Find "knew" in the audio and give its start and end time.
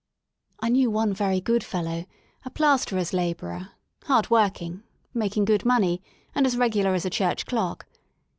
0.69-0.89